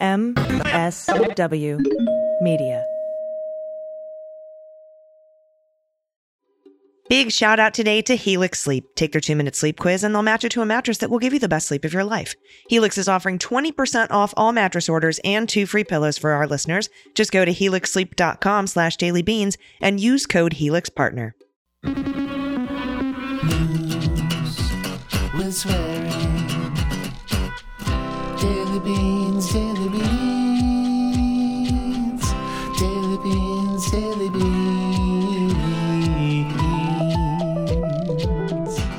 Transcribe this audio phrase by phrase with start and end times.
[0.00, 1.80] MSW
[2.40, 2.84] Media.
[7.08, 8.84] Big shout out today to Helix Sleep.
[8.94, 11.18] Take their two minute sleep quiz and they'll match you to a mattress that will
[11.18, 12.36] give you the best sleep of your life.
[12.68, 16.88] Helix is offering 20% off all mattress orders and two free pillows for our listeners.
[17.16, 21.32] Just go to helixsleep.com slash dailybeans and use code HelixPartner.
[25.34, 25.64] News
[28.40, 29.17] Daily Beans.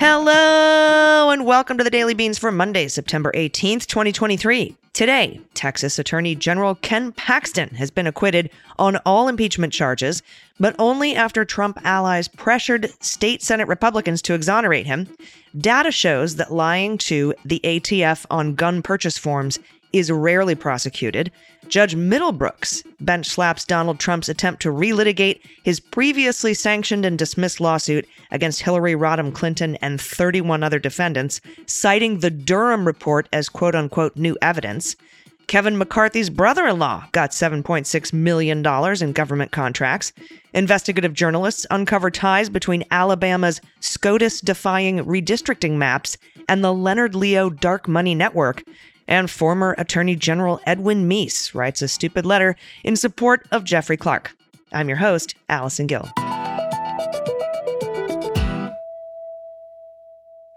[0.01, 4.73] Hello, and welcome to the Daily Beans for Monday, September 18th, 2023.
[4.93, 10.23] Today, Texas Attorney General Ken Paxton has been acquitted on all impeachment charges,
[10.57, 15.05] but only after Trump allies pressured state Senate Republicans to exonerate him.
[15.57, 19.59] Data shows that lying to the ATF on gun purchase forms
[19.93, 21.31] is rarely prosecuted,
[21.67, 28.07] Judge Middlebrooks bench slaps Donald Trump's attempt to relitigate his previously sanctioned and dismissed lawsuit
[28.31, 34.15] against Hillary Rodham Clinton and 31 other defendants, citing the Durham report as quote unquote
[34.15, 34.95] new evidence.
[35.47, 40.13] Kevin McCarthy's brother in law got $7.6 million in government contracts.
[40.53, 46.17] Investigative journalists uncover ties between Alabama's SCOTUS defying redistricting maps
[46.47, 48.61] and the Leonard Leo dark money network,
[49.09, 54.31] and former Attorney General Edwin Meese writes a stupid letter in support of Jeffrey Clark.
[54.71, 56.07] I'm your host, Allison Gill.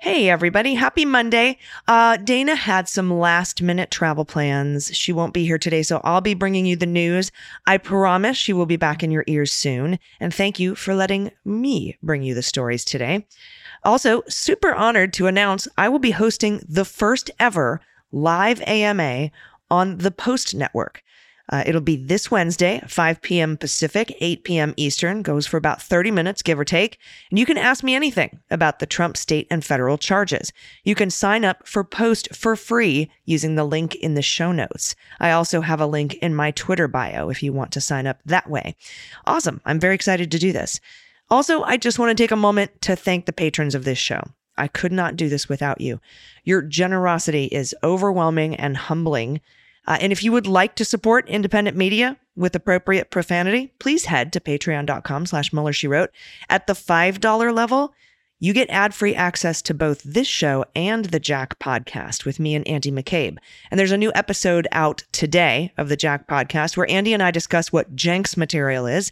[0.01, 0.75] Hey, everybody.
[0.75, 1.57] Happy Monday.
[1.89, 4.95] Uh, Dana had some last minute travel plans.
[4.95, 7.33] She won't be here today, so I'll be bringing you the news.
[7.67, 9.99] I promise she will be back in your ears soon.
[10.21, 13.27] And thank you for letting me bring you the stories today.
[13.83, 17.81] Also, super honored to announce I will be hosting the first ever
[18.13, 19.31] live AMA
[19.71, 21.03] on the Post Network.
[21.51, 23.57] Uh, it'll be this Wednesday, 5 p.m.
[23.57, 24.75] Pacific, 8 p.m.
[24.77, 26.99] Eastern, goes for about 30 minutes, give or take.
[27.31, 30.53] And you can ask me anything about the Trump state and federal charges.
[30.85, 34.95] You can sign up for Post for free using the link in the show notes.
[35.21, 38.21] I also have a link in my Twitter bio if you want to sign up
[38.25, 38.77] that way.
[39.27, 39.61] Awesome.
[39.67, 40.81] I'm very excited to do this.
[41.29, 44.23] Also, I just want to take a moment to thank the patrons of this show.
[44.63, 46.01] I could not do this without you.
[46.45, 49.41] Your generosity is overwhelming and humbling.
[49.89, 54.33] Uh, and if you would like to support independent media with appropriate profanity, please head
[54.35, 56.11] to patreon.com slash Mueller, she wrote.
[56.49, 57.93] At the $5 level,
[58.39, 62.55] you get ad free access to both this show and the Jack podcast with me
[62.55, 63.39] and Andy McCabe.
[63.71, 67.33] And there's a new episode out today of the Jack podcast where Andy and I
[67.33, 69.11] discuss what Jencks material is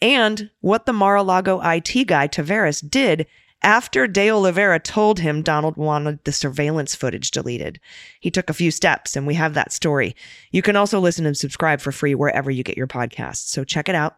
[0.00, 3.26] and what the Mar a Lago IT guy Taveras did
[3.64, 7.78] after De Oliveira told him Donald wanted the surveillance footage deleted,
[8.18, 10.16] he took a few steps, and we have that story.
[10.50, 13.46] You can also listen and subscribe for free wherever you get your podcasts.
[13.48, 14.16] So check it out.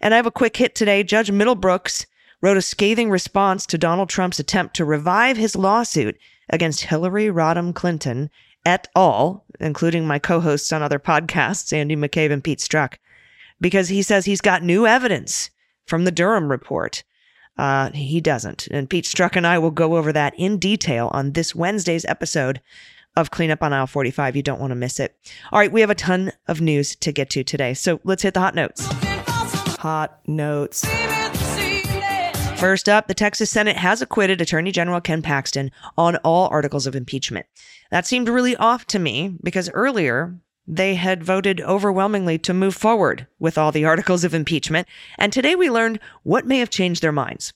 [0.00, 1.02] And I have a quick hit today.
[1.02, 2.06] Judge Middlebrooks
[2.40, 6.16] wrote a scathing response to Donald Trump's attempt to revive his lawsuit
[6.48, 8.30] against Hillary Rodham Clinton
[8.64, 12.94] et al., including my co hosts on other podcasts, Andy McCabe and Pete Strzok,
[13.60, 15.50] because he says he's got new evidence
[15.86, 17.04] from the Durham report
[17.58, 18.68] uh, he doesn't.
[18.68, 22.60] And Pete Strzok and I will go over that in detail on this Wednesday's episode
[23.16, 24.36] of Cleanup on Aisle 45.
[24.36, 25.16] You don't want to miss it.
[25.52, 27.74] All right, we have a ton of news to get to today.
[27.74, 28.86] So let's hit the hot notes.
[29.78, 30.84] Hot notes.
[32.60, 36.96] First up, the Texas Senate has acquitted Attorney General Ken Paxton on all articles of
[36.96, 37.46] impeachment.
[37.90, 40.36] That seemed really off to me because earlier
[40.68, 44.88] they had voted overwhelmingly to move forward with all the articles of impeachment.
[45.16, 47.52] And today we learned what may have changed their minds.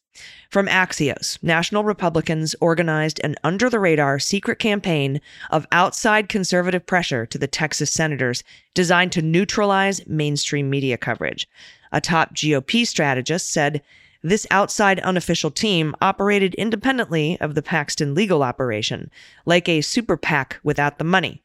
[0.49, 5.21] From Axios, National Republicans organized an under the radar secret campaign
[5.51, 8.45] of outside conservative pressure to the Texas senators
[8.75, 11.49] designed to neutralize mainstream media coverage.
[11.93, 13.83] A top GOP strategist said,
[14.23, 19.11] this outside unofficial team operated independently of the Paxton legal operation,
[19.47, 21.43] like a super PAC without the money.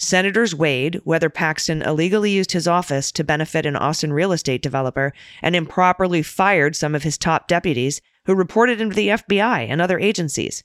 [0.00, 5.12] Senators weighed whether Paxton illegally used his office to benefit an Austin real estate developer
[5.42, 9.82] and improperly fired some of his top deputies who reported him to the FBI and
[9.82, 10.62] other agencies.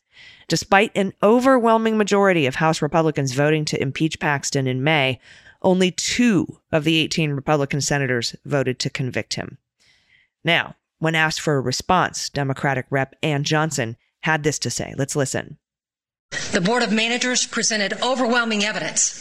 [0.48, 5.20] Despite an overwhelming majority of House Republicans voting to impeach Paxton in May,
[5.64, 9.58] only two of the 18 Republican senators voted to convict him.
[10.44, 14.94] Now, when asked for a response, Democratic Rep Ann Johnson had this to say.
[14.96, 15.58] Let's listen.
[16.52, 19.20] The Board of Managers presented overwhelming evidence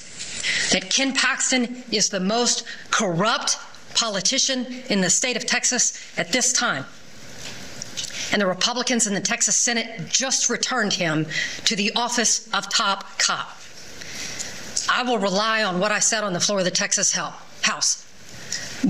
[0.72, 3.58] that Ken Paxton is the most corrupt
[3.94, 6.86] politician in the state of Texas at this time.
[8.32, 11.26] And the Republicans in the Texas Senate just returned him
[11.66, 13.58] to the office of top cop.
[14.88, 18.06] I will rely on what I said on the floor of the Texas House.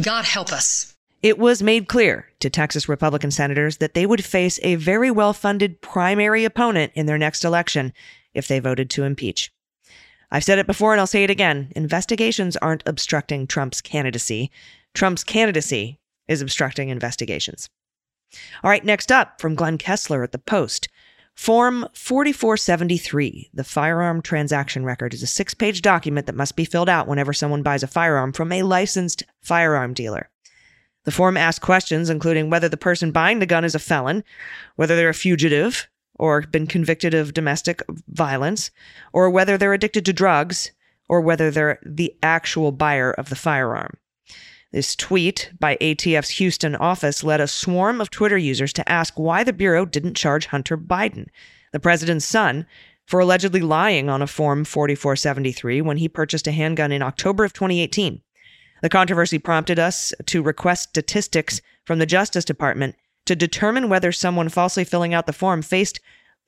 [0.00, 0.91] God help us.
[1.22, 5.32] It was made clear to Texas Republican senators that they would face a very well
[5.32, 7.92] funded primary opponent in their next election
[8.34, 9.52] if they voted to impeach.
[10.32, 14.50] I've said it before and I'll say it again investigations aren't obstructing Trump's candidacy.
[14.94, 17.68] Trump's candidacy is obstructing investigations.
[18.64, 20.88] All right, next up from Glenn Kessler at The Post.
[21.36, 26.88] Form 4473, the firearm transaction record, is a six page document that must be filled
[26.88, 30.28] out whenever someone buys a firearm from a licensed firearm dealer.
[31.04, 34.22] The form asks questions including whether the person buying the gun is a felon,
[34.76, 38.70] whether they're a fugitive or been convicted of domestic violence,
[39.12, 40.70] or whether they're addicted to drugs,
[41.08, 43.96] or whether they're the actual buyer of the firearm.
[44.70, 49.42] This tweet by ATF's Houston office led a swarm of Twitter users to ask why
[49.44, 51.26] the Bureau didn't charge Hunter Biden,
[51.72, 52.64] the president's son,
[53.08, 57.52] for allegedly lying on a Form 4473 when he purchased a handgun in October of
[57.52, 58.22] 2018.
[58.82, 62.96] The controversy prompted us to request statistics from the Justice Department
[63.26, 66.00] to determine whether someone falsely filling out the form faced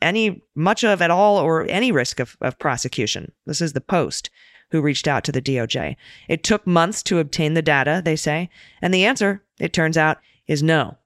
[0.02, 3.32] any much of at all or any risk of, of prosecution.
[3.46, 4.30] This is the Post
[4.72, 5.94] who reached out to the DOJ.
[6.28, 8.50] It took months to obtain the data, they say,
[8.82, 10.98] and the answer, it turns out, is no.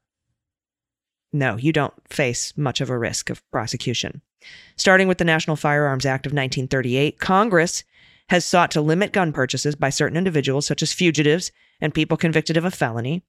[1.35, 4.23] No, you don't face much of a risk of prosecution.
[4.77, 7.85] Starting with the National Firearms Act of 1938, Congress
[8.29, 12.57] has sought to limit gun purchases by certain individuals, such as fugitives and people convicted
[12.57, 13.23] of a felony.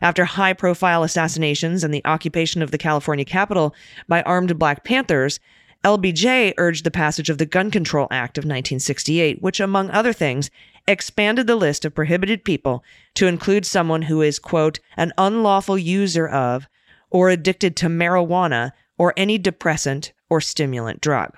[0.00, 3.74] After high profile assassinations and the occupation of the California Capitol
[4.08, 5.40] by armed Black Panthers,
[5.84, 10.50] LBJ urged the passage of the Gun Control Act of 1968, which, among other things,
[10.88, 12.82] expanded the list of prohibited people
[13.14, 16.68] to include someone who is, quote, an unlawful user of
[17.10, 21.34] or addicted to marijuana or any depressant or stimulant drug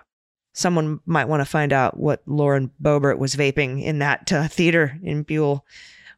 [0.52, 4.98] someone might want to find out what Lauren Boebert was vaping in that uh, theater
[5.02, 5.64] in Buell,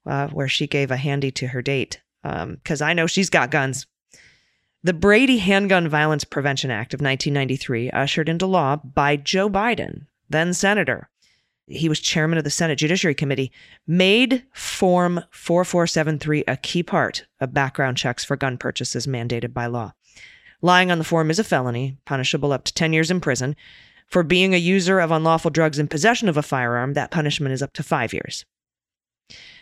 [0.07, 2.01] uh, where she gave a handy to her date.
[2.23, 3.87] Because um, I know she's got guns.
[4.83, 10.55] The Brady Handgun Violence Prevention Act of 1993, ushered into law by Joe Biden, then
[10.55, 11.09] senator,
[11.67, 13.53] he was chairman of the Senate Judiciary Committee,
[13.87, 19.93] made Form 4473 a key part of background checks for gun purchases mandated by law.
[20.63, 23.55] Lying on the form is a felony, punishable up to 10 years in prison.
[24.11, 27.63] For being a user of unlawful drugs in possession of a firearm, that punishment is
[27.63, 28.45] up to five years.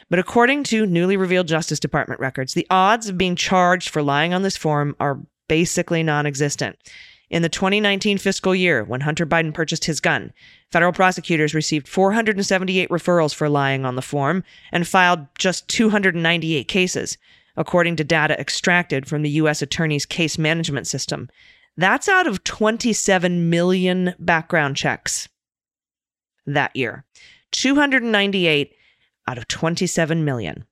[0.08, 4.32] But according to newly revealed Justice Department records, the odds of being charged for lying
[4.32, 6.76] on this form are basically non existent.
[7.28, 10.32] In the 2019 fiscal year, when Hunter Biden purchased his gun,
[10.72, 17.18] federal prosecutors received 478 referrals for lying on the form and filed just 298 cases,
[17.54, 19.60] according to data extracted from the U.S.
[19.60, 21.28] Attorney's Case Management System,
[21.78, 25.28] that's out of 27 million background checks
[26.44, 27.04] that year.
[27.52, 28.72] 298
[29.28, 30.64] out of 27 million.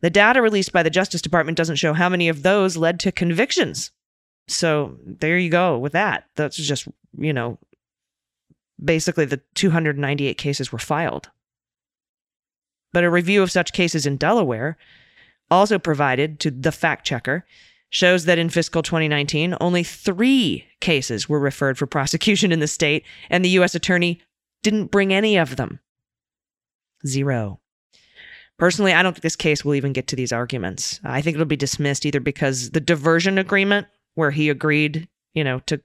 [0.00, 3.12] The data released by the Justice Department doesn't show how many of those led to
[3.12, 3.92] convictions.
[4.48, 6.24] So there you go with that.
[6.34, 7.58] That's just, you know,
[8.84, 11.30] basically the 298 cases were filed.
[12.92, 14.76] But a review of such cases in Delaware
[15.52, 17.44] also provided to the fact checker
[17.94, 23.04] shows that in fiscal 2019, only three cases were referred for prosecution in the state,
[23.30, 23.76] and the U.S.
[23.76, 24.20] attorney
[24.64, 25.78] didn't bring any of them.
[27.06, 27.60] Zero.
[28.58, 30.98] Personally, I don't think this case will even get to these arguments.
[31.04, 35.60] I think it'll be dismissed either because the diversion agreement, where he agreed, you know,
[35.66, 35.80] to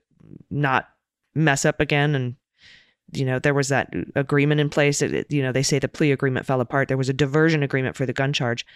[0.50, 0.88] not
[1.36, 2.34] mess up again and
[3.12, 6.10] you know there was that agreement in place it, you know they say the plea
[6.12, 8.66] agreement fell apart there was a diversion agreement for the gun charge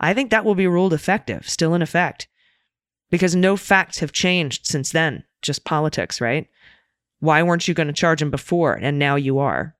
[0.00, 2.28] i think that will be ruled effective still in effect
[3.10, 6.46] because no facts have changed since then, just politics, right?
[7.18, 9.76] Why weren't you going to charge him before and now you are?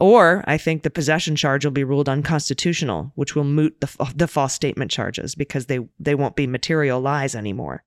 [0.00, 4.28] Or I think the possession charge will be ruled unconstitutional, which will moot the, the
[4.28, 7.82] false statement charges because they, they won't be material lies anymore.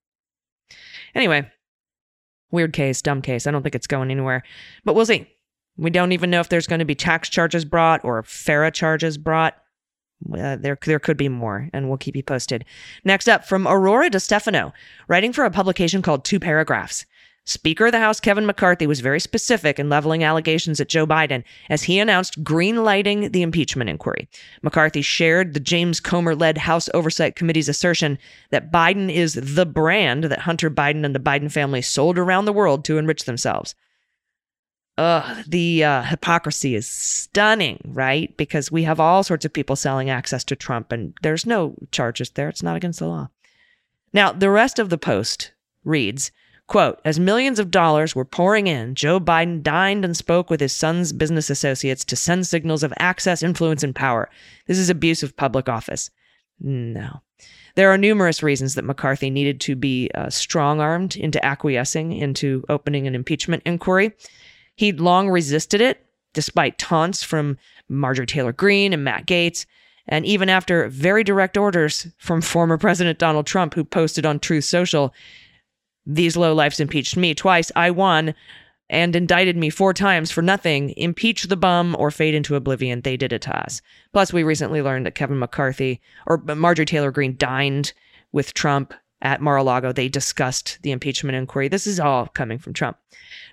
[1.15, 1.49] Anyway,
[2.51, 3.47] weird case, dumb case.
[3.47, 4.43] I don't think it's going anywhere,
[4.83, 5.27] but we'll see.
[5.77, 9.17] We don't even know if there's going to be tax charges brought or FARA charges
[9.17, 9.55] brought.
[10.33, 12.63] Uh, there, there could be more, and we'll keep you posted.
[13.03, 14.73] Next up, from Aurora to Stefano,
[15.07, 17.05] writing for a publication called Two Paragraphs.
[17.43, 21.43] Speaker of the House Kevin McCarthy was very specific in leveling allegations at Joe Biden
[21.71, 24.29] as he announced greenlighting the impeachment inquiry.
[24.61, 28.19] McCarthy shared the James Comer led House Oversight Committee's assertion
[28.51, 32.53] that Biden is the brand that Hunter Biden and the Biden family sold around the
[32.53, 33.73] world to enrich themselves.
[34.97, 38.35] Ugh, the uh, hypocrisy is stunning, right?
[38.37, 42.29] Because we have all sorts of people selling access to Trump, and there's no charges
[42.31, 42.49] there.
[42.49, 43.29] It's not against the law.
[44.13, 45.51] Now, the rest of the post
[45.85, 46.31] reads
[46.67, 50.71] quote as millions of dollars were pouring in joe biden dined and spoke with his
[50.71, 54.29] son's business associates to send signals of access influence and power
[54.67, 56.11] this is abuse of public office
[56.59, 57.19] no
[57.73, 63.07] there are numerous reasons that mccarthy needed to be uh, strong-armed into acquiescing into opening
[63.07, 64.13] an impeachment inquiry
[64.75, 67.57] He'd long resisted it, despite taunts from
[67.89, 69.65] Marjorie Taylor Greene and Matt Gaetz,
[70.07, 74.65] and even after very direct orders from former President Donald Trump, who posted on Truth
[74.65, 75.13] Social,
[76.05, 78.33] These lowlifes impeached me twice, I won,
[78.89, 80.89] and indicted me four times for nothing.
[80.97, 83.01] Impeach the bum or fade into oblivion.
[83.01, 83.81] They did it to us.
[84.11, 87.93] Plus, we recently learned that Kevin McCarthy or Marjorie Taylor Greene dined
[88.33, 91.67] with Trump at Mar a Lago, they discussed the impeachment inquiry.
[91.67, 92.97] This is all coming from Trump.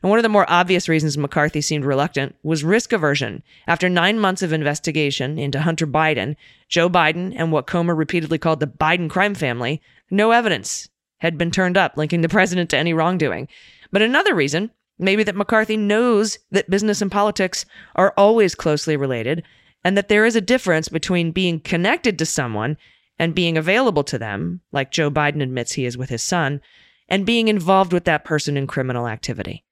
[0.02, 3.42] And one of the more obvious reasons McCarthy seemed reluctant was risk aversion.
[3.66, 6.36] After nine months of investigation into Hunter Biden,
[6.68, 11.50] Joe Biden, and what Comer repeatedly called the Biden crime family, no evidence had been
[11.50, 13.48] turned up linking the president to any wrongdoing.
[13.92, 19.42] But another reason, maybe that McCarthy knows that business and politics are always closely related
[19.84, 22.76] and that there is a difference between being connected to someone
[23.18, 26.60] and being available to them, like Joe Biden admits he is with his son,
[27.08, 29.64] and being involved with that person in criminal activity.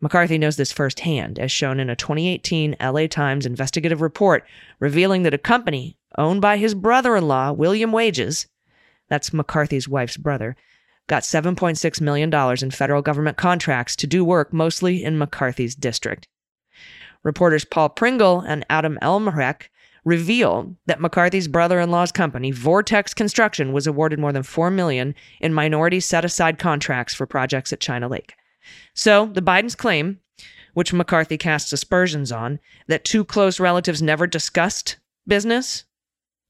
[0.00, 4.44] McCarthy knows this firsthand, as shown in a 2018 LA Times investigative report
[4.78, 8.46] revealing that a company owned by his brother in law, William Wages,
[9.08, 10.54] that's McCarthy's wife's brother,
[11.08, 12.32] got $7.6 million
[12.62, 16.28] in federal government contracts to do work mostly in McCarthy's district.
[17.24, 19.62] Reporters Paul Pringle and Adam Elmahrek
[20.08, 26.00] reveal that McCarthy's brother-in-law's company, Vortex Construction, was awarded more than 4 million in minority
[26.00, 28.32] set-aside contracts for projects at China Lake.
[28.94, 30.20] So, the Biden's claim,
[30.72, 34.96] which McCarthy casts aspersions on, that two close relatives never discussed
[35.26, 35.84] business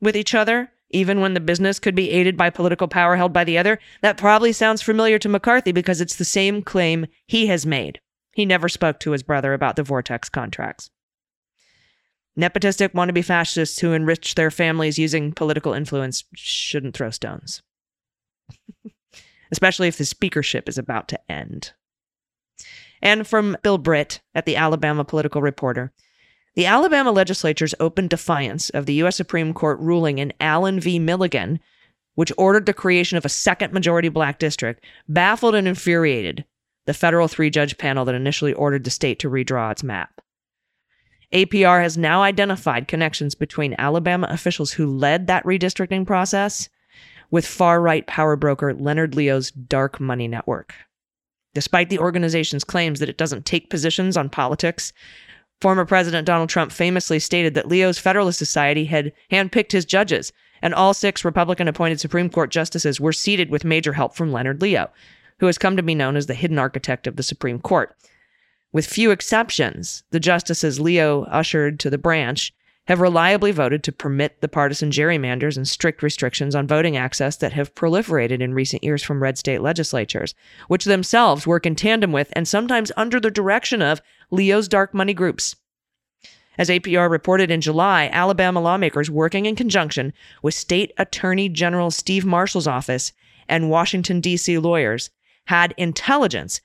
[0.00, 3.42] with each other, even when the business could be aided by political power held by
[3.42, 7.66] the other, that probably sounds familiar to McCarthy because it's the same claim he has
[7.66, 7.98] made.
[8.36, 10.90] He never spoke to his brother about the Vortex contracts.
[12.38, 17.62] Nepotistic wannabe fascists who enrich their families using political influence shouldn't throw stones.
[19.52, 21.72] Especially if the speakership is about to end.
[23.02, 25.92] And from Bill Britt at the Alabama Political Reporter
[26.54, 29.16] The Alabama legislature's open defiance of the U.S.
[29.16, 31.00] Supreme Court ruling in Allen v.
[31.00, 31.58] Milligan,
[32.14, 36.44] which ordered the creation of a second majority black district, baffled and infuriated
[36.86, 40.22] the federal three judge panel that initially ordered the state to redraw its map.
[41.32, 46.68] APR has now identified connections between Alabama officials who led that redistricting process
[47.30, 50.74] with far right power broker Leonard Leo's dark money network.
[51.52, 54.92] Despite the organization's claims that it doesn't take positions on politics,
[55.60, 60.32] former President Donald Trump famously stated that Leo's Federalist Society had handpicked his judges,
[60.62, 64.62] and all six Republican appointed Supreme Court justices were seated with major help from Leonard
[64.62, 64.88] Leo,
[65.40, 67.94] who has come to be known as the hidden architect of the Supreme Court.
[68.70, 72.52] With few exceptions, the justices Leo ushered to the branch
[72.86, 77.52] have reliably voted to permit the partisan gerrymanders and strict restrictions on voting access that
[77.54, 80.34] have proliferated in recent years from red state legislatures,
[80.68, 85.14] which themselves work in tandem with and sometimes under the direction of Leo's dark money
[85.14, 85.56] groups.
[86.58, 92.26] As APR reported in July, Alabama lawmakers working in conjunction with State Attorney General Steve
[92.26, 93.12] Marshall's office
[93.48, 94.58] and Washington, D.C.
[94.58, 95.08] lawyers
[95.46, 96.60] had intelligence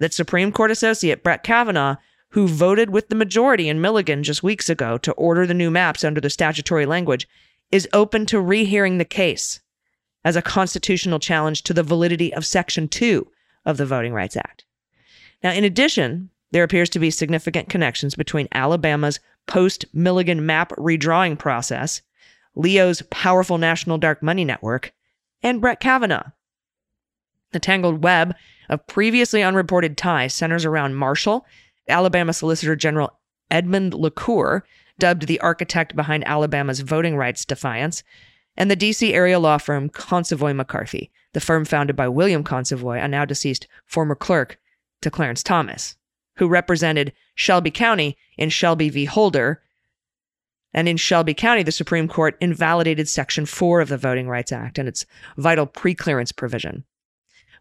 [0.00, 1.96] that Supreme Court Associate Brett Kavanaugh,
[2.30, 6.02] who voted with the majority in Milligan just weeks ago to order the new maps
[6.04, 7.28] under the statutory language,
[7.70, 9.60] is open to rehearing the case
[10.24, 13.26] as a constitutional challenge to the validity of Section 2
[13.66, 14.64] of the Voting Rights Act.
[15.42, 21.38] Now, in addition, there appears to be significant connections between Alabama's post Milligan map redrawing
[21.38, 22.00] process,
[22.56, 24.92] Leo's powerful national dark money network,
[25.42, 26.30] and Brett Kavanaugh.
[27.52, 28.34] The tangled web
[28.68, 31.46] of previously unreported ties centers around Marshall,
[31.88, 33.18] Alabama Solicitor General
[33.50, 34.64] Edmund LaCour,
[34.98, 38.02] dubbed the architect behind Alabama's voting rights defiance,
[38.56, 43.08] and the DC area law firm Consovoy McCarthy, the firm founded by William Consovoy, a
[43.08, 44.58] now deceased former clerk
[45.02, 45.96] to Clarence Thomas,
[46.36, 49.04] who represented Shelby County in Shelby v.
[49.06, 49.60] Holder.
[50.72, 54.78] And in Shelby County, the Supreme Court invalidated Section 4 of the Voting Rights Act
[54.78, 55.04] and its
[55.36, 56.84] vital preclearance provision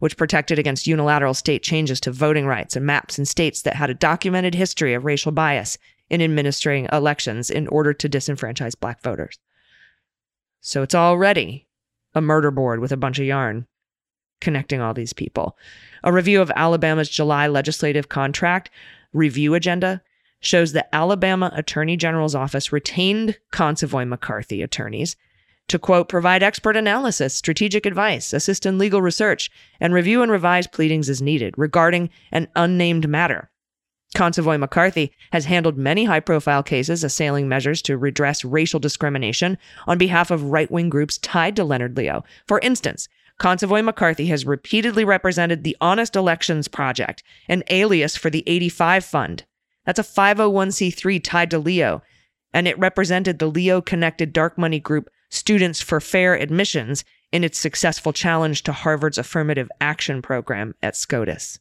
[0.03, 3.89] which protected against unilateral state changes to voting rights and maps in states that had
[3.89, 5.77] a documented history of racial bias
[6.09, 9.39] in administering elections in order to disenfranchise black voters.
[10.59, 11.69] So it's already
[12.13, 13.65] a murder board with a bunch of yarn
[14.41, 15.57] connecting all these people.
[16.03, 18.69] A review of Alabama's July legislative contract
[19.13, 20.01] review agenda
[20.41, 25.15] shows that Alabama Attorney General's office retained Consovoy McCarthy attorneys
[25.69, 30.67] to quote, provide expert analysis, strategic advice, assist in legal research, and review and revise
[30.67, 33.49] pleadings as needed regarding an unnamed matter.
[34.15, 39.97] Consovoy McCarthy has handled many high profile cases assailing measures to redress racial discrimination on
[39.97, 42.23] behalf of right wing groups tied to Leonard Leo.
[42.47, 43.07] For instance,
[43.39, 49.45] Consovoy McCarthy has repeatedly represented the Honest Elections Project, an alias for the 85 Fund.
[49.85, 52.03] That's a 501c3 tied to Leo,
[52.53, 57.57] and it represented the Leo connected dark money group students for fair admissions in its
[57.59, 61.59] successful challenge to Harvard's affirmative action program at SCOTUS.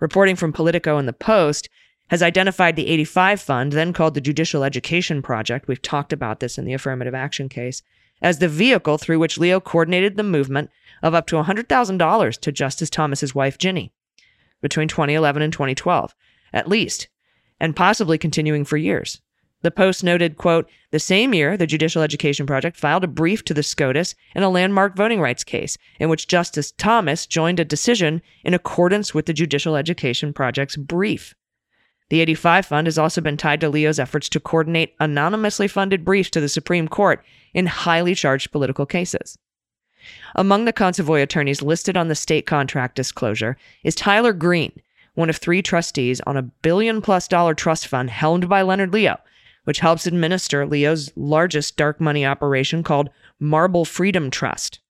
[0.00, 1.68] Reporting from Politico and The Post
[2.08, 6.56] has identified the 85 Fund, then called the Judicial Education Project, we've talked about this
[6.58, 7.82] in the affirmative action case,
[8.22, 10.70] as the vehicle through which Leo coordinated the movement
[11.02, 13.90] of up to $100,000 to Justice Thomas's wife, Ginni,
[14.62, 16.14] between 2011 and 2012,
[16.54, 17.08] at least,
[17.60, 19.20] and possibly continuing for years.
[19.64, 23.54] The Post noted, quote, the same year, the Judicial Education Project filed a brief to
[23.54, 28.20] the SCOTUS in a landmark voting rights case in which Justice Thomas joined a decision
[28.44, 31.34] in accordance with the Judicial Education Project's brief.
[32.10, 36.28] The 85 Fund has also been tied to Leo's efforts to coordinate anonymously funded briefs
[36.32, 39.38] to the Supreme Court in highly charged political cases.
[40.34, 44.72] Among the Consovoy attorneys listed on the state contract disclosure is Tyler Green,
[45.14, 49.16] one of three trustees on a billion plus dollar trust fund helmed by Leonard Leo
[49.64, 54.80] which helps administer Leo's largest dark money operation called Marble Freedom Trust.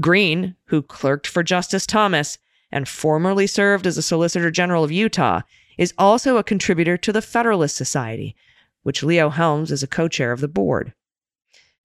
[0.00, 2.38] Green, who clerked for Justice Thomas
[2.72, 5.42] and formerly served as a Solicitor General of Utah,
[5.78, 8.34] is also a contributor to the Federalist Society,
[8.82, 10.92] which Leo Helms is a co chair of the board.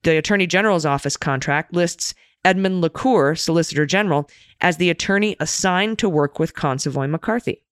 [0.04, 2.14] The Attorney General's Office contract lists
[2.46, 4.30] Edmund LaCour, Solicitor General,
[4.62, 7.66] as the attorney assigned to work with Consovoy McCarthy.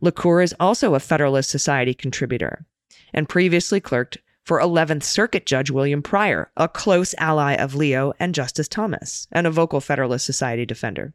[0.00, 2.66] LaCour is also a Federalist Society contributor
[3.12, 8.34] and previously clerked for 11th Circuit Judge William Pryor, a close ally of Leo and
[8.34, 11.12] Justice Thomas, and a vocal Federalist Society defender.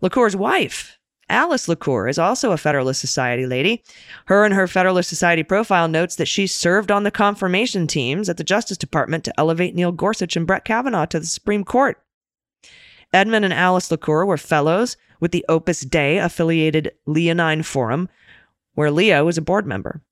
[0.00, 3.82] LaCour's wife, Alice LaCour, is also a Federalist Society lady.
[4.26, 8.36] Her and her Federalist Society profile notes that she served on the confirmation teams at
[8.36, 12.02] the Justice Department to elevate Neil Gorsuch and Brett Kavanaugh to the Supreme Court.
[13.12, 18.08] Edmund and Alice LaCour were fellows with the Opus Dei affiliated Leonine Forum,
[18.74, 20.02] where Leo was a board member.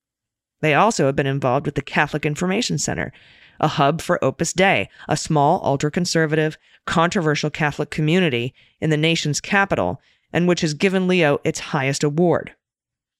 [0.61, 3.11] They also have been involved with the Catholic Information Center,
[3.59, 9.41] a hub for Opus Dei, a small, ultra conservative, controversial Catholic community in the nation's
[9.41, 10.01] capital,
[10.33, 12.53] and which has given Leo its highest award.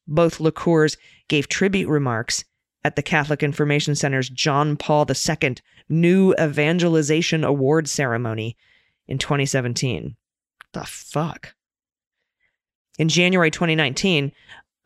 [0.08, 2.44] Both Lacours gave tribute remarks
[2.84, 5.56] at the Catholic Information Center's John Paul II
[5.90, 8.56] New Evangelization Award ceremony
[9.08, 10.16] in 2017.
[10.74, 11.56] The fuck?
[13.00, 14.32] In January 2019,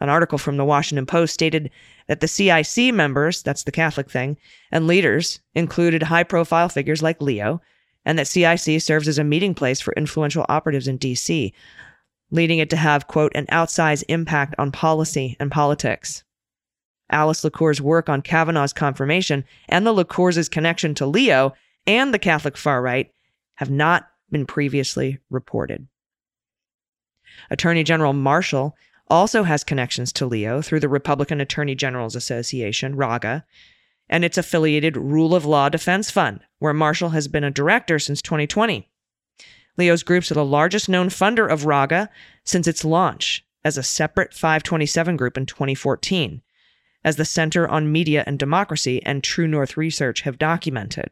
[0.01, 1.69] an article from the Washington Post stated
[2.09, 4.35] that the CIC members, that's the Catholic thing,
[4.71, 7.61] and leaders included high profile figures like Leo,
[8.03, 11.53] and that CIC serves as a meeting place for influential operatives in DC,
[12.31, 16.23] leading it to have, quote, an outsized impact on policy and politics.
[17.11, 21.53] Alice LaCour's work on Kavanaugh's confirmation and the LaCour's connection to Leo
[21.85, 23.11] and the Catholic far right
[23.55, 25.87] have not been previously reported.
[27.51, 28.75] Attorney General Marshall
[29.09, 33.43] also has connections to Leo through the Republican Attorney General's Association, RAGA,
[34.07, 38.21] and its affiliated Rule of Law Defense Fund, where Marshall has been a director since
[38.21, 38.87] 2020.
[39.77, 42.09] Leo's groups are the largest known funder of RAGA
[42.43, 46.41] since its launch as a separate 527 group in 2014,
[47.03, 51.09] as the Center on Media and Democracy and True North Research have documented.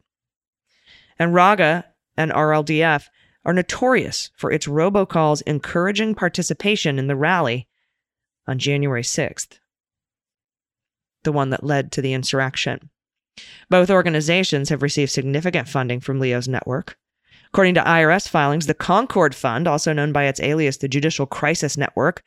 [1.17, 3.07] And RAGA and RLDF
[3.45, 7.67] are notorious for its robocalls encouraging participation in the rally
[8.47, 9.59] on January 6th,
[11.23, 12.89] the one that led to the insurrection.
[13.69, 16.97] Both organizations have received significant funding from Leo's network.
[17.53, 21.77] According to IRS filings, the Concord Fund, also known by its alias the Judicial Crisis
[21.77, 22.23] Network,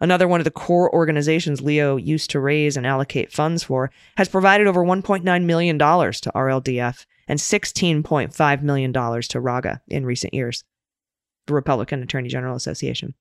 [0.00, 4.28] another one of the core organizations Leo used to raise and allocate funds for, has
[4.28, 10.64] provided over $1.9 million to RLDF and $16.5 million to RAGA in recent years,
[11.46, 13.14] the Republican Attorney General Association.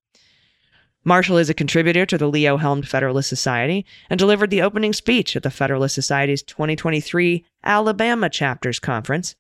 [1.06, 5.36] Marshall is a contributor to the Leo helmed Federalist Society and delivered the opening speech
[5.36, 9.36] at the Federalist Society's 2023 Alabama Chapters Conference,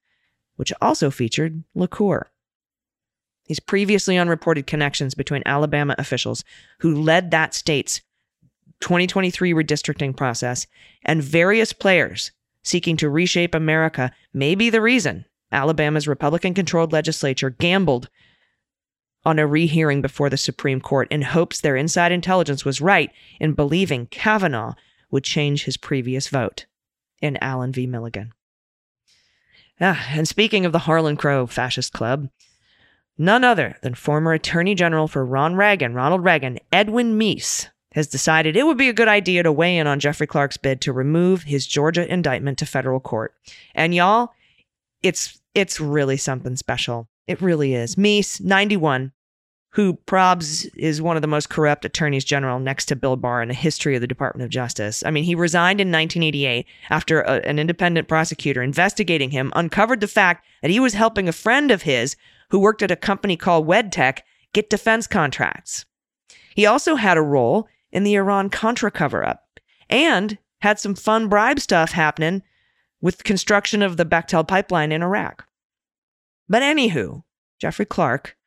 [0.58, 2.30] which also featured LaCour.
[3.47, 6.43] His previously unreported connections between Alabama officials
[6.80, 8.02] who led that state's
[8.82, 10.67] 2023 redistricting process
[11.06, 12.32] and various players
[12.63, 18.10] seeking to reshape America may be the reason Alabama's Republican controlled legislature gambled
[19.25, 23.53] on a rehearing before the Supreme Court in hopes their inside intelligence was right in
[23.53, 24.73] believing Kavanaugh
[25.12, 26.65] would change his previous vote
[27.21, 27.88] in Allen v.
[27.88, 28.33] Milligan.
[29.79, 32.29] Ah, and speaking of the Harlan Crow Fascist Club,
[33.17, 38.57] none other than former Attorney General for Ron Reagan, Ronald Reagan, Edwin Meese, has decided
[38.57, 41.43] it would be a good idea to weigh in on Jeffrey Clark's bid to remove
[41.43, 43.33] his Georgia indictment to federal court.
[43.75, 44.31] And y'all,
[45.03, 47.07] it's it's really something special.
[47.27, 47.95] It really is.
[47.95, 49.12] Meese, 91,
[49.71, 53.47] who probs is one of the most corrupt attorneys general next to Bill Barr in
[53.47, 55.03] the history of the Department of Justice.
[55.05, 60.07] I mean, he resigned in 1988 after a, an independent prosecutor investigating him uncovered the
[60.07, 62.15] fact that he was helping a friend of his
[62.49, 64.19] who worked at a company called WedTech
[64.53, 65.86] get defense contracts.
[66.55, 69.45] He also had a role in the Iran Contra cover up
[69.89, 72.43] and had some fun bribe stuff happening
[73.01, 75.47] with construction of the Bechtel pipeline in Iraq.
[76.53, 77.23] But anywho,
[77.59, 78.37] Jeffrey Clark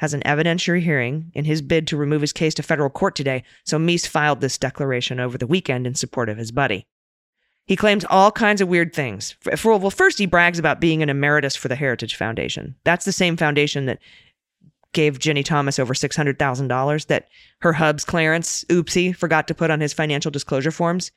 [0.00, 3.44] has an evidentiary hearing in his bid to remove his case to federal court today,
[3.64, 6.86] so Meese filed this declaration over the weekend in support of his buddy.
[7.64, 9.36] He claims all kinds of weird things.
[9.56, 12.74] For, well, first he brags about being an emeritus for the Heritage Foundation.
[12.84, 14.00] That's the same foundation that
[14.92, 17.28] gave Ginni Thomas over $600,000 that
[17.62, 21.10] her hub's Clarence Oopsie forgot to put on his financial disclosure forms.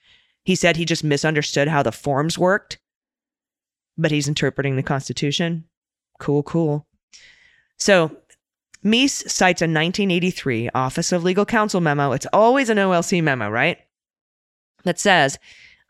[0.46, 2.80] He said he just misunderstood how the forms worked,
[3.98, 5.66] but he's interpreting the Constitution.
[6.20, 6.88] Cool, cool.
[7.78, 8.12] So
[8.84, 12.12] Meese cites a 1983 Office of Legal Counsel memo.
[12.12, 13.78] It's always an OLC memo, right?
[14.84, 15.38] That says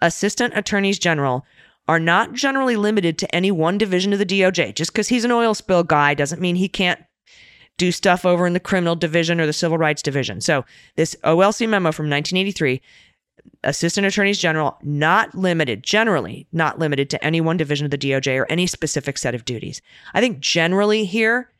[0.02, 1.46] assistant attorneys general
[1.88, 4.74] are not generally limited to any one division of the DOJ.
[4.76, 7.02] Just because he's an oil spill guy doesn't mean he can't
[7.78, 10.40] do stuff over in the criminal division or the civil rights division.
[10.40, 10.64] So,
[10.96, 12.80] this OLC memo from 1983
[13.64, 18.38] assistant attorneys general not limited generally not limited to any one division of the DOJ
[18.42, 19.82] or any specific set of duties.
[20.14, 21.52] I think generally here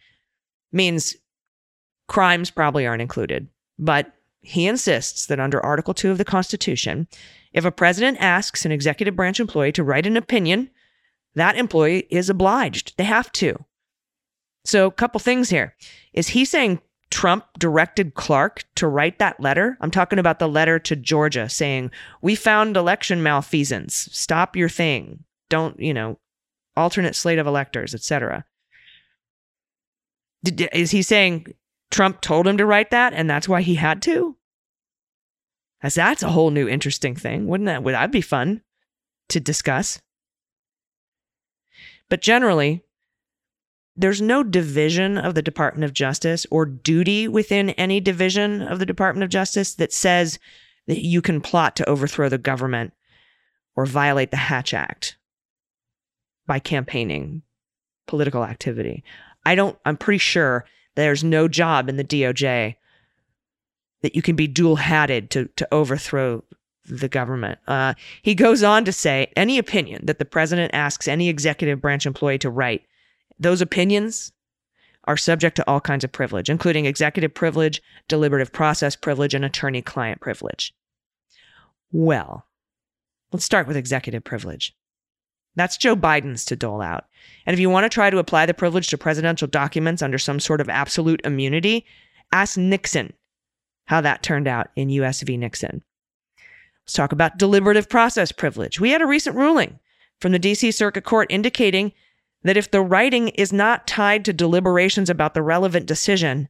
[0.72, 1.16] means
[2.08, 3.48] crimes probably aren't included,
[3.80, 7.08] but he insists that under Article 2 of the Constitution,
[7.54, 10.70] if a president asks an executive branch employee to write an opinion,
[11.36, 12.94] that employee is obliged.
[12.98, 13.64] They have to.
[14.66, 15.76] So, a couple things here.
[16.12, 16.82] Is he saying
[17.14, 19.78] Trump directed Clark to write that letter.
[19.82, 21.92] I'm talking about the letter to Georgia saying,
[22.24, 24.10] We found election malfeasance.
[24.12, 25.24] Stop your thing.
[25.48, 26.18] Don't, you know,
[26.76, 28.46] alternate slate of electors, etc.
[30.74, 31.54] Is he saying
[31.92, 34.36] Trump told him to write that and that's why he had to?
[35.84, 37.84] As that's a whole new interesting thing, wouldn't that?
[37.84, 38.64] Would that be fun
[39.30, 40.02] to discuss?
[42.10, 42.84] But generally,
[43.96, 48.86] there's no division of the Department of Justice or duty within any division of the
[48.88, 50.40] Department of Justice that says
[50.88, 52.94] that you can plot to overthrow the government
[53.76, 55.18] or violate the Hatch Act
[56.48, 57.44] by campaigning,
[58.08, 59.04] political activity.
[59.46, 62.76] I don't, I'm pretty sure there's no job in the DOJ
[64.02, 66.44] that you can be dual hatted to, to overthrow
[66.86, 67.60] the government.
[67.68, 72.06] Uh, he goes on to say any opinion that the president asks any executive branch
[72.06, 72.84] employee to write
[73.40, 74.32] those opinions
[75.06, 79.82] are subject to all kinds of privilege, including executive privilege, deliberative process privilege, and attorney
[79.82, 80.74] client privilege.
[81.92, 82.46] Well,
[83.32, 84.74] let's start with executive privilege.
[85.56, 87.06] That's Joe Biden's to dole out.
[87.46, 90.40] And if you want to try to apply the privilege to presidential documents under some
[90.40, 91.86] sort of absolute immunity,
[92.32, 93.14] ask Nixon
[93.86, 95.38] how that turned out in US v.
[95.38, 95.84] Nixon.
[96.84, 98.80] Let's talk about deliberative process privilege.
[98.80, 99.80] We had a recent ruling
[100.20, 101.92] from the DC Circuit Court indicating
[102.44, 106.50] that if the writing is not tied to deliberations about the relevant decision,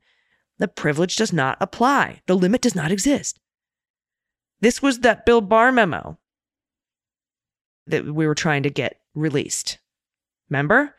[0.58, 2.22] the privilege does not apply.
[2.26, 3.40] The limit does not exist.
[4.60, 6.18] This was that Bill Barr memo
[7.88, 9.78] that we were trying to get released.
[10.50, 10.96] Remember?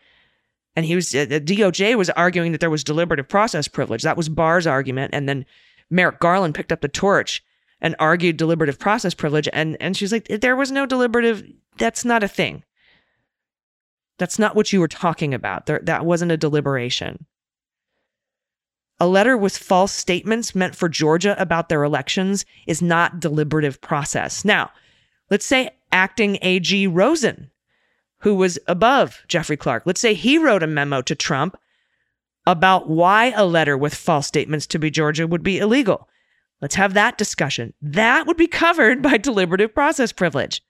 [0.76, 4.02] And he was, uh, the DOJ was arguing that there was deliberative process privilege.
[4.02, 5.14] That was Barr's argument.
[5.14, 5.46] And then
[5.90, 7.42] Merrick Garland picked up the torch
[7.80, 9.48] and argued deliberative process privilege.
[9.52, 11.42] And, and she's like, there was no deliberative,
[11.78, 12.64] that's not a thing.
[14.18, 15.66] That's not what you were talking about.
[15.66, 17.27] There, that wasn't a deliberation.
[19.00, 24.44] A letter with false statements meant for Georgia about their elections is not deliberative process.
[24.44, 24.70] Now,
[25.31, 27.50] let's say acting AG Rosen,
[28.18, 31.57] who was above Jeffrey Clark, let's say he wrote a memo to Trump
[32.46, 36.09] about why a letter with false statements to be Georgia would be illegal.
[36.61, 37.74] Let's have that discussion.
[37.83, 40.62] That would be covered by deliberative process privilege,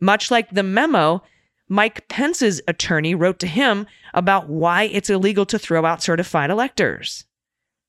[0.00, 1.22] much like the memo
[1.70, 7.24] Mike Pence's attorney wrote to him about why it's illegal to throw out certified electors.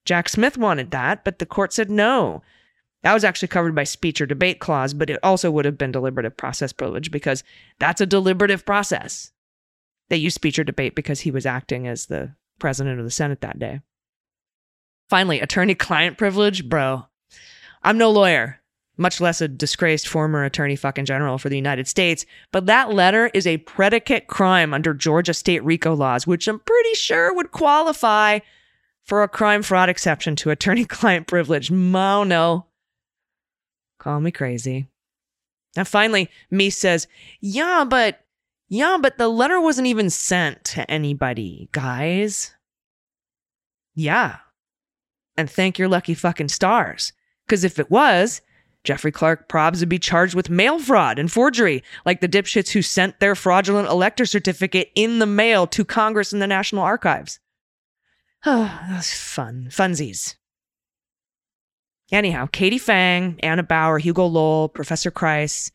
[0.05, 2.43] Jack Smith wanted that, but the court said no.
[3.01, 5.91] That was actually covered by speech or debate clause, but it also would have been
[5.91, 7.43] deliberative process privilege because
[7.79, 9.31] that's a deliberative process.
[10.09, 13.41] They used speech or debate because he was acting as the president of the Senate
[13.41, 13.79] that day.
[15.09, 17.07] Finally, attorney client privilege, bro.
[17.81, 18.60] I'm no lawyer
[19.01, 22.25] much less a disgraced former attorney fucking general for the United States.
[22.51, 26.93] But that letter is a predicate crime under Georgia state RICO laws, which I'm pretty
[26.93, 28.39] sure would qualify
[29.03, 31.69] for a crime fraud exception to attorney client privilege.
[31.69, 32.67] Mo no.
[33.99, 34.87] Call me crazy.
[35.75, 37.07] Now, finally, Meese says,
[37.39, 38.19] Yeah, but,
[38.67, 42.53] yeah, but the letter wasn't even sent to anybody, guys.
[43.95, 44.37] Yeah.
[45.37, 47.13] And thank your lucky fucking stars.
[47.45, 48.41] Because if it was,
[48.83, 52.81] Jeffrey Clark Probs would be charged with mail fraud and forgery, like the dipshits who
[52.81, 57.39] sent their fraudulent elector certificate in the mail to Congress and the National Archives.
[58.45, 59.67] Oh, that's fun.
[59.69, 60.35] Funsies.
[62.11, 65.71] Anyhow, Katie Phang, Anna Bower, Hugo Lowell, Professor Kreis,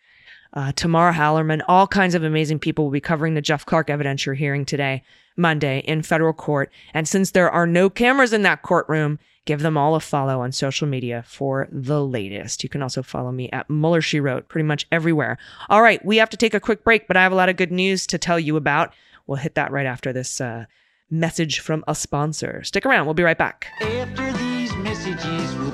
[0.53, 4.37] uh, Tamara Hallerman, all kinds of amazing people will be covering the Jeff Clark evidentiary
[4.37, 5.03] hearing today,
[5.37, 6.71] Monday, in federal court.
[6.93, 10.51] And since there are no cameras in that courtroom, Give them all a follow on
[10.51, 12.65] social media for the latest.
[12.65, 15.39] You can also follow me at Mueller She Wrote pretty much everywhere.
[15.71, 17.57] All right, we have to take a quick break, but I have a lot of
[17.57, 18.93] good news to tell you about.
[19.29, 20.65] We'll hit that right after this uh,
[21.11, 22.63] message from a sponsor.
[22.65, 23.69] Stick around, we'll be right back.
[23.83, 25.71] After these messages, we'll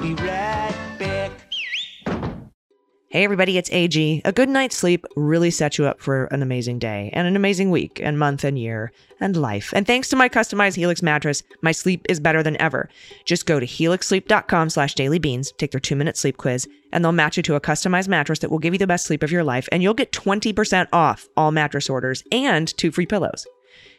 [3.15, 4.23] Hey, everybody, it's AG.
[4.25, 7.71] A good night's sleep really sets you up for an amazing day and an amazing
[7.71, 9.71] week and month and year and life.
[9.77, 12.89] And thanks to my customized Helix mattress, my sleep is better than ever.
[13.27, 17.37] Just go to helixsleep.com slash dailybeans, take their two minute sleep quiz, and they'll match
[17.37, 19.69] you to a customized mattress that will give you the best sleep of your life.
[19.71, 23.47] And you'll get 20% off all mattress orders and two free pillows.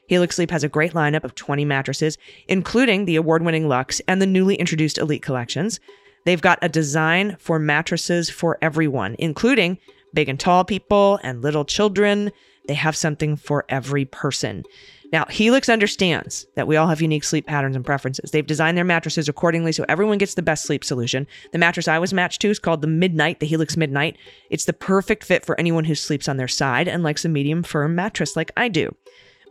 [0.07, 4.19] Helix Sleep has a great lineup of 20 mattresses, including the award winning Lux and
[4.19, 5.79] the newly introduced Elite collections.
[6.25, 9.77] They've got a design for mattresses for everyone, including
[10.13, 12.31] big and tall people and little children.
[12.67, 14.63] They have something for every person.
[15.11, 18.31] Now, Helix understands that we all have unique sleep patterns and preferences.
[18.31, 21.27] They've designed their mattresses accordingly so everyone gets the best sleep solution.
[21.51, 24.17] The mattress I was matched to is called the Midnight, the Helix Midnight.
[24.49, 27.61] It's the perfect fit for anyone who sleeps on their side and likes a medium
[27.61, 28.95] firm mattress like I do.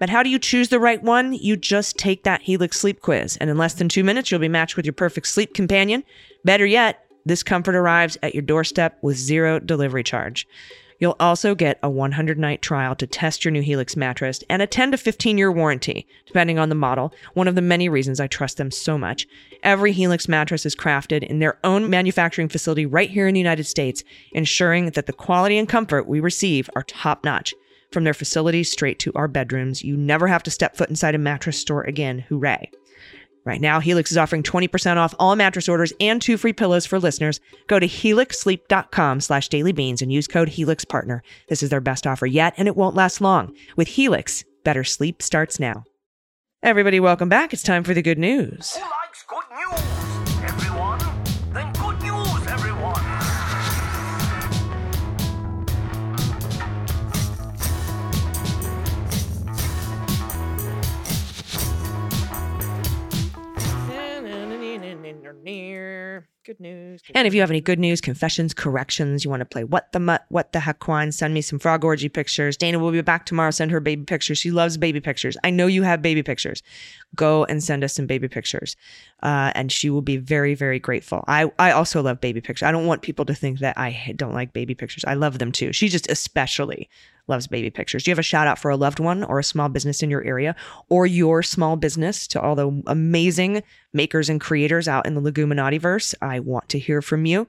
[0.02, 1.32] But how do you choose the right one?
[1.32, 3.36] You just take that Helix sleep quiz.
[3.36, 6.02] And in less than two minutes, you'll be matched with your perfect sleep companion.
[6.44, 10.44] Better yet, this comfort arrives at your doorstep with zero delivery charge.
[10.98, 14.66] You'll also get a 100 night trial to test your new Helix mattress and a
[14.66, 18.26] 10 to 15 year warranty, depending on the model, one of the many reasons I
[18.26, 19.28] trust them so much.
[19.62, 23.64] Every Helix mattress is crafted in their own manufacturing facility right here in the United
[23.68, 27.54] States, ensuring that the quality and comfort we receive are top notch
[27.92, 29.83] from their facilities straight to our bedrooms.
[29.83, 32.18] You never have to step foot inside a mattress store again.
[32.18, 32.70] Hooray.
[33.44, 37.00] Right now, Helix is offering 20% off all mattress orders and two free pillows for
[37.00, 37.40] listeners.
[37.66, 41.20] Go to helixsleep.com slash dailybeans and use code HelixPartner.
[41.48, 43.52] This is their best offer yet, and it won't last long.
[43.76, 45.83] With Helix, better sleep starts now.
[46.62, 47.52] Everybody, welcome back.
[47.52, 48.76] It's time for the good news.
[48.76, 49.91] Who likes good news?
[65.42, 66.26] near.
[66.44, 67.02] Good news.
[67.02, 69.92] Good and if you have any good news, confessions, corrections, you want to play What
[69.92, 72.57] the Mutt, What the Heck Wine, send me some frog orgy pictures.
[72.57, 73.50] Dana will be back tomorrow.
[73.52, 74.38] Send her baby pictures.
[74.38, 75.37] She loves baby pictures.
[75.44, 76.62] I know you have baby pictures.
[77.14, 78.74] Go and send us some baby pictures.
[79.22, 81.24] Uh, and she will be very, very grateful.
[81.28, 82.66] I, I also love baby pictures.
[82.66, 85.05] I don't want people to think that I don't like baby pictures.
[85.07, 85.72] I love them too.
[85.72, 86.88] She just especially
[87.28, 88.04] loves baby pictures.
[88.04, 90.11] Do you have a shout out for a loved one or a small business in
[90.11, 90.56] your area
[90.88, 95.78] or your small business to all the amazing makers and creators out in the Leguminati
[95.80, 96.14] verse?
[96.20, 97.46] I want to hear from you.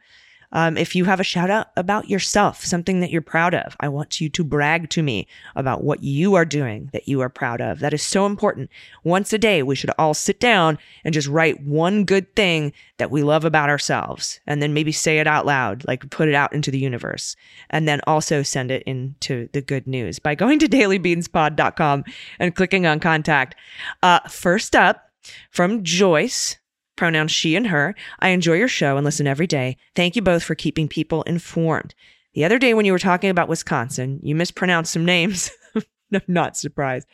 [0.53, 3.89] Um, if you have a shout out about yourself, something that you're proud of, I
[3.89, 7.59] want you to brag to me about what you are doing that you are proud
[7.59, 7.79] of.
[7.79, 8.69] That is so important.
[9.03, 13.09] Once a day, we should all sit down and just write one good thing that
[13.11, 16.53] we love about ourselves and then maybe say it out loud, like put it out
[16.53, 17.35] into the universe,
[17.71, 22.03] and then also send it into the good news by going to dailybeanspod.com
[22.39, 23.55] and clicking on contact.
[24.03, 25.09] Uh, first up,
[25.51, 26.57] from Joyce
[26.95, 27.95] pronouns she and her.
[28.19, 29.77] I enjoy your show and listen every day.
[29.95, 31.93] Thank you both for keeping people informed.
[32.33, 35.51] The other day when you were talking about Wisconsin, you mispronounced some names.
[35.75, 35.83] I'm
[36.27, 37.07] not surprised.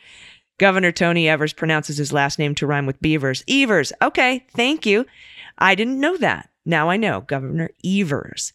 [0.58, 3.42] Governor Tony Evers pronounces his last name to rhyme with Beavers.
[3.48, 3.92] Evers.
[4.02, 5.06] Okay, thank you.
[5.58, 6.50] I didn't know that.
[6.64, 7.22] Now I know.
[7.22, 8.52] Governor Evers.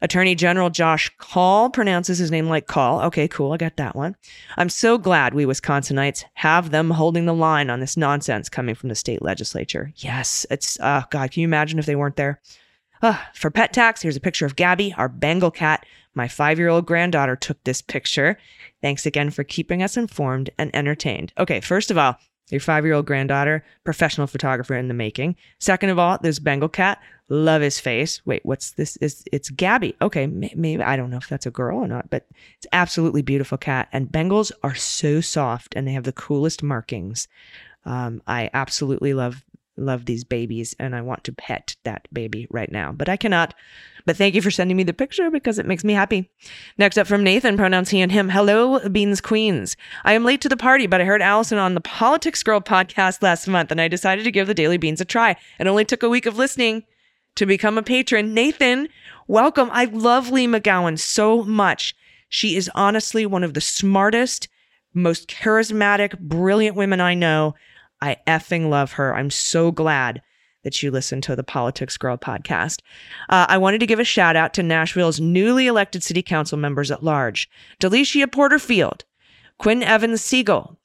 [0.00, 3.00] Attorney General Josh Kaul pronounces his name like Call.
[3.02, 3.52] Okay, cool.
[3.52, 4.14] I got that one.
[4.56, 8.90] I'm so glad we Wisconsinites have them holding the line on this nonsense coming from
[8.90, 9.92] the state legislature.
[9.96, 12.40] Yes, it's, uh, God, can you imagine if they weren't there?
[13.02, 15.84] Uh, for pet tax, here's a picture of Gabby, our Bengal cat.
[16.14, 18.36] My five year old granddaughter took this picture.
[18.80, 21.32] Thanks again for keeping us informed and entertained.
[21.38, 22.16] Okay, first of all,
[22.50, 25.36] your five year old granddaughter, professional photographer in the making.
[25.60, 26.98] Second of all, this Bengal cat,
[27.30, 28.22] Love his face.
[28.24, 28.96] Wait, what's this?
[28.98, 29.94] Is it's Gabby?
[30.00, 33.58] Okay, maybe I don't know if that's a girl or not, but it's absolutely beautiful
[33.58, 33.88] cat.
[33.92, 37.28] And Bengals are so soft, and they have the coolest markings.
[37.84, 39.44] Um, I absolutely love
[39.76, 43.52] love these babies, and I want to pet that baby right now, but I cannot.
[44.06, 46.30] But thank you for sending me the picture because it makes me happy.
[46.78, 48.30] Next up from Nathan, pronouns he and him.
[48.30, 49.76] Hello, Beans Queens.
[50.02, 53.20] I am late to the party, but I heard Allison on the Politics Girl podcast
[53.22, 55.36] last month, and I decided to give the Daily Beans a try.
[55.60, 56.84] It only took a week of listening
[57.36, 58.34] to become a patron.
[58.34, 58.88] Nathan,
[59.26, 59.68] welcome.
[59.72, 61.94] I love Leigh McGowan so much.
[62.28, 64.48] She is honestly one of the smartest,
[64.94, 67.54] most charismatic, brilliant women I know.
[68.00, 69.14] I effing love her.
[69.14, 70.22] I'm so glad
[70.64, 72.82] that you listen to the Politics Girl podcast.
[73.28, 76.90] Uh, I wanted to give a shout out to Nashville's newly elected city council members
[76.90, 77.48] at large
[77.80, 79.04] Delishia Porterfield,
[79.58, 80.76] Quinn Evans Segall,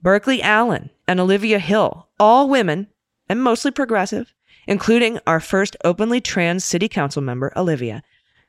[0.00, 2.88] Burkley Allen, and Olivia Hill, all women
[3.28, 4.32] and mostly progressive,
[4.66, 8.02] including our first openly trans city council member, Olivia.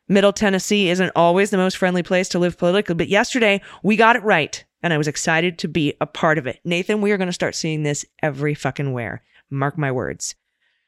[0.08, 4.16] Middle Tennessee isn't always the most friendly place to live politically, but yesterday we got
[4.16, 6.60] it right, and I was excited to be a part of it.
[6.64, 9.24] Nathan, we are going to start seeing this every fucking where.
[9.50, 10.36] Mark my words.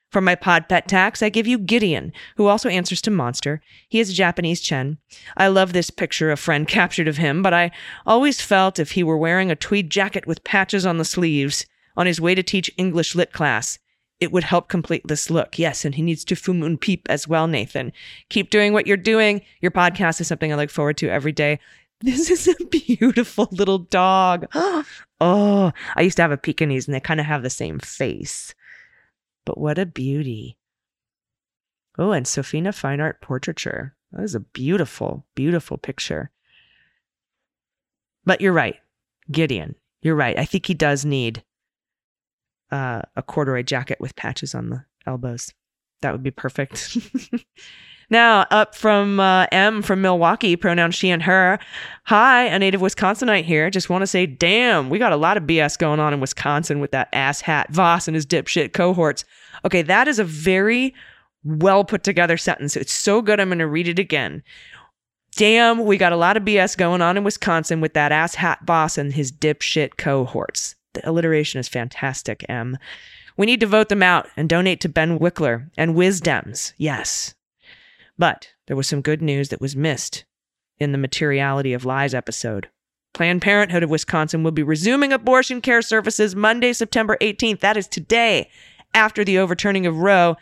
[0.10, 3.62] For my pod pet tax, I give you Gideon, who also answers to Monster.
[3.90, 4.98] He is a Japanese Chin.
[5.38, 7.72] I love this picture a friend captured of him, but I
[8.08, 12.08] always felt if he were wearing a tweed jacket with patches on the sleeves on
[12.08, 13.78] his way to teach English lit class.
[14.20, 15.58] It would help complete this look.
[15.58, 17.94] Yes, and he needs to fume peep as well, Nathan.
[18.30, 19.42] Keep doing what you're doing.
[19.62, 21.60] Your podcast is something I look forward to every day.
[22.02, 24.48] This is a beautiful little dog.
[25.22, 28.56] Oh, I used to have a Pekingese and they kind of have the same face.
[29.46, 30.58] But what a beauty.
[31.98, 33.98] Oh, and Sophina Fine Art Portraiture.
[34.14, 36.32] That is a beautiful, beautiful picture.
[38.24, 38.78] But you're right,
[39.30, 39.76] Gideon.
[40.02, 40.40] You're right.
[40.40, 41.44] I think he does need
[42.72, 45.54] uh, a corduroy jacket with patches on the elbows.
[46.02, 46.98] That would be perfect.
[48.12, 51.60] now, up from uh, M from Milwaukee, pronoun she and her.
[52.06, 53.70] Hi, a native Wisconsinite here.
[53.70, 56.80] Just want to say, damn, we got a lot of BS going on in Wisconsin
[56.80, 59.26] with that ass hat Vos and his dipshit cohorts.
[59.66, 60.94] Okay, that is a very
[61.44, 62.76] well put together sentence.
[62.78, 64.44] It's so good, I'm going to read it again.
[65.36, 68.66] Damn, we got a lot of BS going on in Wisconsin with that ass hat
[68.66, 70.76] boss and his dipshit cohorts.
[70.94, 72.78] The alliteration is fantastic, M.
[73.38, 77.36] We need to vote them out and donate to Ben Wickler and Wisdems, Yes.
[78.18, 80.26] But there was some good news that was missed
[80.78, 82.70] in the Materiality of Lies episode.
[83.14, 87.60] Planned Parenthood of Wisconsin will be resuming abortion care services Monday, September 18th.
[87.60, 88.50] That is today,
[88.94, 90.36] after the overturning of Roe.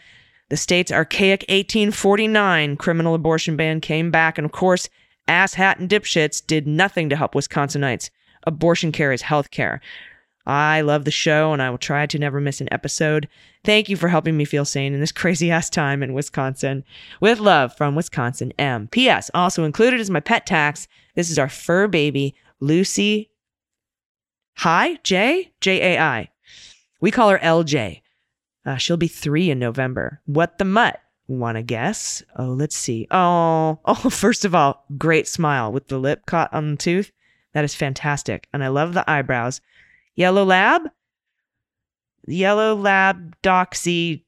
[0.49, 4.89] The state's archaic 1849 criminal abortion ban came back, and of course,
[5.27, 8.09] asshat and dipshits did nothing to help Wisconsinites.
[8.43, 9.81] Abortion care is health care.
[10.47, 13.27] I love the show and I will try to never miss an episode.
[13.65, 16.85] Thank you for helping me feel sane in this crazy ass time in Wisconsin.
[17.19, 18.87] With love from Wisconsin M.
[18.87, 19.29] P.S.
[19.33, 20.87] Also included is my pet tax.
[21.15, 23.29] This is our fur baby, Lucy.
[24.59, 25.51] Hi, J?
[25.59, 26.29] J A I.
[27.01, 28.01] We call her LJ.
[28.65, 30.21] Uh, she'll be three in November.
[30.25, 31.01] What the mutt?
[31.27, 32.23] Want to guess?
[32.39, 33.05] Oh, let's see.
[33.11, 37.11] Oh, oh, first of all, great smile with the lip caught on the tooth.
[37.53, 38.47] That is fantastic.
[38.53, 39.59] And I love the eyebrows
[40.17, 40.89] Yellow Lab?
[42.27, 44.25] Yellow Lab Doxy,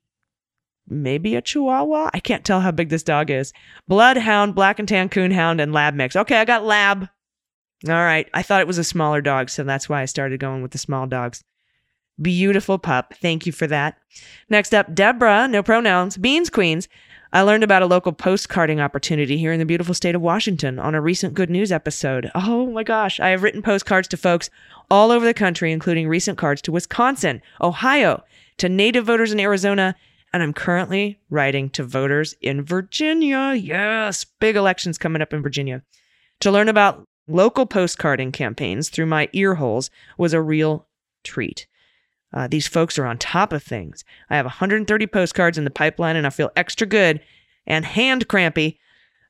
[0.88, 2.12] maybe a Chihuahua?
[2.13, 3.52] I can't tell how big this dog is.
[3.88, 6.15] Bloodhound, Black and Tan Coonhound, and Lab Mix.
[6.15, 7.10] Okay, I got Lab.
[7.88, 8.30] All right.
[8.36, 10.78] I thought it was a smaller dog, so that's why I started going with the
[10.78, 11.43] small dogs.
[12.21, 13.15] Beautiful pup.
[13.19, 13.97] Thank you for that.
[14.49, 16.88] Next up, Deborah, no pronouns, Beans Queens.
[17.32, 20.96] I learned about a local postcarding opportunity here in the beautiful state of Washington on
[20.96, 22.32] a recent good news episode.
[22.50, 24.50] Oh my gosh, I have written postcards to folks
[24.89, 28.24] all over the country, including recent cards to Wisconsin, Ohio,
[28.58, 29.96] to native voters in Arizona,
[30.34, 33.54] and I'm currently writing to voters in Virginia.
[33.54, 35.82] Yes, big elections coming up in Virginia.
[36.42, 40.88] To learn about local postcarding campaigns through my ear holes was a real
[41.24, 41.68] treat.
[42.34, 44.04] Uh, these folks are on top of things.
[44.30, 47.22] I have 130 postcards in the pipeline, and I feel extra good
[47.65, 48.80] and hand crampy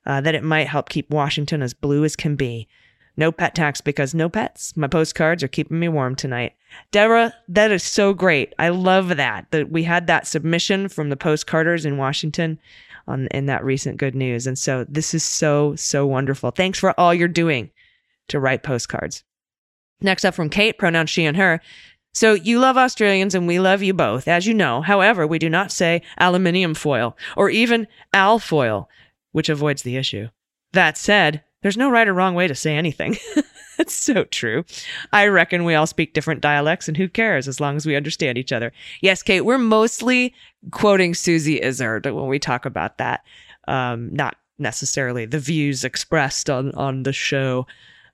[0.05, 2.67] uh, that it might help keep Washington as blue as can be.
[3.15, 4.75] No pet tax because no pets.
[4.77, 6.53] My postcards are keeping me warm tonight.
[6.91, 8.53] Deborah, that is so great.
[8.59, 9.47] I love that.
[9.51, 12.59] That we had that submission from the postcarders in Washington
[13.07, 14.47] on in that recent good news.
[14.47, 16.51] And so this is so, so wonderful.
[16.51, 17.71] Thanks for all you're doing
[18.29, 19.23] to write postcards.
[19.99, 21.59] Next up from Kate, pronoun she and her.
[22.19, 24.81] So you love Australians and we love you both, as you know.
[24.81, 28.89] However, we do not say aluminium foil or even alfoil,
[29.31, 30.27] which avoids the issue.
[30.73, 33.15] That said, there's no right or wrong way to say anything.
[33.77, 34.65] That's so true.
[35.13, 38.37] I reckon we all speak different dialects, and who cares as long as we understand
[38.37, 38.73] each other.
[38.99, 40.33] Yes, Kate, we're mostly
[40.71, 43.23] quoting Suzy Izzard when we talk about that,
[43.69, 47.65] um, not necessarily the views expressed on on the show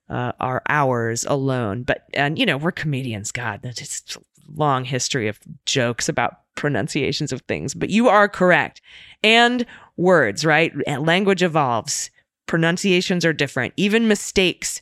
[0.10, 1.84] uh, our hours alone.
[1.84, 3.32] But and you know we're comedians.
[3.32, 4.18] God, that's just
[4.53, 7.74] long history of jokes about pronunciations of things.
[7.74, 8.82] But you are correct,
[9.24, 9.66] and
[9.97, 10.72] words, right?
[10.99, 12.10] Language evolves.
[12.47, 13.74] Pronunciations are different.
[13.76, 14.82] Even mistakes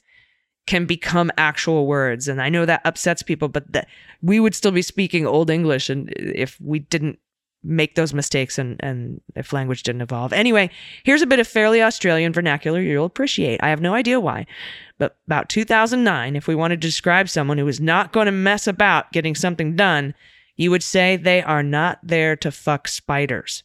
[0.66, 3.48] can become actual words, and I know that upsets people.
[3.48, 3.86] But
[4.22, 7.20] we would still be speaking Old English, and if we didn't
[7.64, 10.34] make those mistakes and, and if language didn't evolve.
[10.34, 10.70] Anyway,
[11.06, 13.64] here's a bit of fairly Australian vernacular you'll appreciate.
[13.64, 14.46] I have no idea why,
[14.98, 18.68] but about 2009, if we wanted to describe someone who was not going to mess
[18.68, 20.14] about getting something done,
[20.58, 23.64] you would say they are not there to fuck spiders.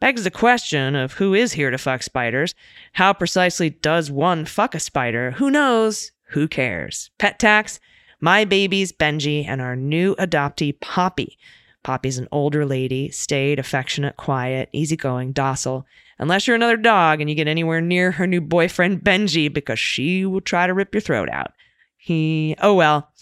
[0.00, 2.54] Begs the question of who is here to fuck spiders?
[2.92, 5.32] How precisely does one fuck a spider?
[5.32, 6.12] Who knows?
[6.30, 7.10] Who cares?
[7.18, 7.80] Pet tax,
[8.20, 11.38] my babies, Benji, and our new adoptee, Poppy
[11.86, 15.86] Poppy's an older lady, staid, affectionate, quiet, easygoing, docile.
[16.18, 20.26] Unless you're another dog and you get anywhere near her new boyfriend, Benji, because she
[20.26, 21.52] will try to rip your throat out.
[21.96, 23.12] He, oh well,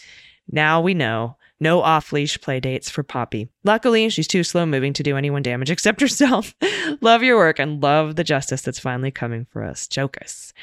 [0.50, 1.36] now we know.
[1.60, 3.50] No off leash play dates for Poppy.
[3.64, 6.54] Luckily, she's too slow moving to do anyone damage except herself.
[7.02, 9.86] love your work and love the justice that's finally coming for us.
[9.86, 10.54] Joke us.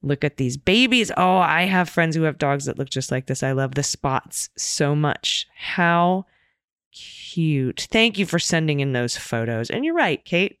[0.00, 1.12] Look at these babies.
[1.18, 3.42] Oh, I have friends who have dogs that look just like this.
[3.42, 5.46] I love the spots so much.
[5.54, 6.24] How
[6.92, 7.86] cute.
[7.90, 9.70] Thank you for sending in those photos.
[9.70, 10.58] And you're right, Kate.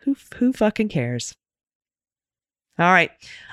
[0.00, 1.34] Who who fucking cares?
[2.78, 3.10] All right.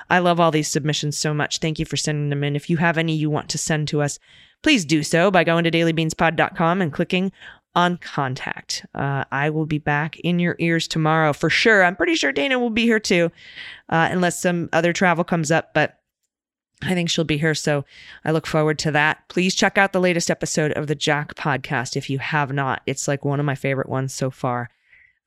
[0.08, 1.58] I love all these submissions so much.
[1.58, 2.54] Thank you for sending them in.
[2.54, 4.20] If you have any you want to send to us,
[4.62, 7.32] please do so by going to dailybeanspod.com and clicking
[7.74, 8.86] on contact.
[8.94, 11.82] Uh, I will be back in your ears tomorrow for sure.
[11.84, 13.32] I'm pretty sure Dana will be here too,
[13.88, 15.74] uh, unless some other travel comes up.
[15.74, 15.98] But
[16.82, 17.54] I think she'll be here.
[17.54, 17.84] So
[18.24, 19.28] I look forward to that.
[19.28, 22.82] Please check out the latest episode of the Jack podcast if you have not.
[22.86, 24.68] It's like one of my favorite ones so far.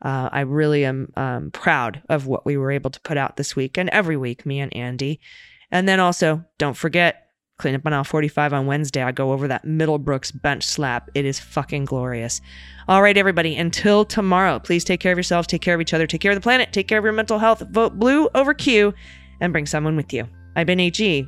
[0.02, 3.56] Uh, I really am um, proud of what we were able to put out this
[3.56, 5.20] week and every week, me and Andy.
[5.72, 7.26] And then also, don't forget,
[7.58, 9.02] clean up on aisle 45 on Wednesday.
[9.04, 11.10] I go over that Middlebrooks bench slap.
[11.16, 12.39] It is fucking glorious.
[12.88, 16.08] All right, everybody, until tomorrow, please take care of yourselves, take care of each other,
[16.08, 18.93] take care of the planet, take care of your mental health, vote blue over Q,
[19.41, 20.26] and bring someone with you.
[20.56, 21.28] I've been AG